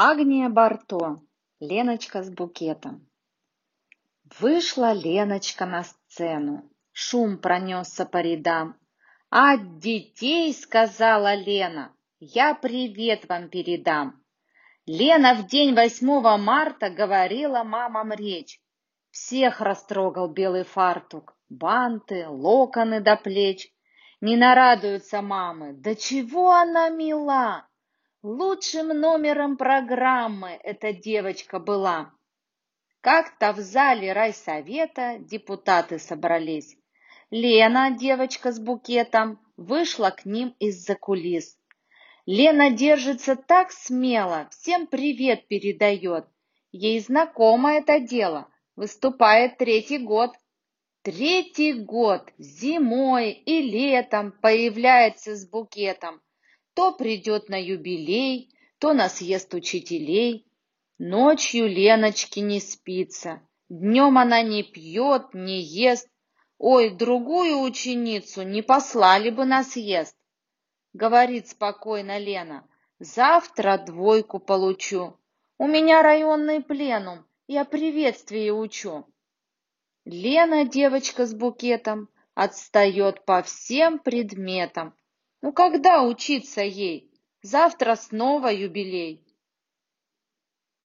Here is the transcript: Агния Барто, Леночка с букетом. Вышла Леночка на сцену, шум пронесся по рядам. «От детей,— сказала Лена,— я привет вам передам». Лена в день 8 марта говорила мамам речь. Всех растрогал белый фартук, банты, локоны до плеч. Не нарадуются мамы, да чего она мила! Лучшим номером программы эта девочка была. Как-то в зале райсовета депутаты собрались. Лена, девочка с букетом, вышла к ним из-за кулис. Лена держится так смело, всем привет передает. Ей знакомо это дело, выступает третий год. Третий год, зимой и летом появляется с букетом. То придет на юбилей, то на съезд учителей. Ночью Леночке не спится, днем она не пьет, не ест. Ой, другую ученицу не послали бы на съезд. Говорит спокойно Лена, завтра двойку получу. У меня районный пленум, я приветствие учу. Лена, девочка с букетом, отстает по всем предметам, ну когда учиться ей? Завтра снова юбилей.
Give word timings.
Агния 0.00 0.48
Барто, 0.48 1.18
Леночка 1.58 2.22
с 2.22 2.30
букетом. 2.30 3.10
Вышла 4.38 4.92
Леночка 4.92 5.66
на 5.66 5.82
сцену, 5.82 6.70
шум 6.92 7.36
пронесся 7.36 8.06
по 8.06 8.18
рядам. 8.18 8.76
«От 9.28 9.80
детей,— 9.80 10.54
сказала 10.62 11.34
Лена,— 11.34 11.92
я 12.20 12.54
привет 12.54 13.28
вам 13.28 13.48
передам». 13.48 14.22
Лена 14.86 15.34
в 15.34 15.48
день 15.48 15.74
8 15.74 16.36
марта 16.36 16.90
говорила 16.90 17.64
мамам 17.64 18.12
речь. 18.12 18.60
Всех 19.10 19.60
растрогал 19.60 20.28
белый 20.28 20.62
фартук, 20.62 21.36
банты, 21.48 22.28
локоны 22.28 23.00
до 23.00 23.16
плеч. 23.16 23.68
Не 24.20 24.36
нарадуются 24.36 25.22
мамы, 25.22 25.72
да 25.72 25.96
чего 25.96 26.52
она 26.52 26.88
мила! 26.88 27.67
Лучшим 28.24 28.88
номером 28.88 29.56
программы 29.56 30.58
эта 30.64 30.92
девочка 30.92 31.60
была. 31.60 32.10
Как-то 33.00 33.52
в 33.52 33.60
зале 33.60 34.12
райсовета 34.12 35.18
депутаты 35.20 36.00
собрались. 36.00 36.76
Лена, 37.30 37.92
девочка 37.92 38.50
с 38.50 38.58
букетом, 38.58 39.38
вышла 39.56 40.10
к 40.10 40.24
ним 40.24 40.56
из-за 40.58 40.96
кулис. 40.96 41.56
Лена 42.26 42.72
держится 42.72 43.36
так 43.36 43.70
смело, 43.70 44.48
всем 44.50 44.88
привет 44.88 45.46
передает. 45.46 46.26
Ей 46.72 46.98
знакомо 46.98 47.74
это 47.74 48.00
дело, 48.00 48.48
выступает 48.74 49.58
третий 49.58 49.98
год. 49.98 50.32
Третий 51.02 51.72
год, 51.72 52.32
зимой 52.36 53.30
и 53.30 53.62
летом 53.62 54.32
появляется 54.32 55.36
с 55.36 55.48
букетом. 55.48 56.20
То 56.78 56.92
придет 56.92 57.48
на 57.48 57.60
юбилей, 57.60 58.54
то 58.78 58.92
на 58.92 59.08
съезд 59.08 59.52
учителей. 59.52 60.46
Ночью 60.98 61.66
Леночке 61.66 62.40
не 62.40 62.60
спится, 62.60 63.42
днем 63.68 64.16
она 64.16 64.42
не 64.42 64.62
пьет, 64.62 65.34
не 65.34 65.60
ест. 65.60 66.08
Ой, 66.56 66.90
другую 66.90 67.62
ученицу 67.62 68.42
не 68.42 68.62
послали 68.62 69.30
бы 69.30 69.44
на 69.44 69.64
съезд. 69.64 70.16
Говорит 70.92 71.48
спокойно 71.48 72.16
Лена, 72.16 72.64
завтра 73.00 73.78
двойку 73.78 74.38
получу. 74.38 75.18
У 75.58 75.66
меня 75.66 76.00
районный 76.00 76.62
пленум, 76.62 77.26
я 77.48 77.64
приветствие 77.64 78.52
учу. 78.52 79.04
Лена, 80.04 80.64
девочка 80.64 81.26
с 81.26 81.34
букетом, 81.34 82.08
отстает 82.34 83.24
по 83.24 83.42
всем 83.42 83.98
предметам, 83.98 84.94
ну 85.40 85.52
когда 85.52 86.02
учиться 86.02 86.62
ей? 86.62 87.12
Завтра 87.42 87.94
снова 87.94 88.48
юбилей. 88.48 89.24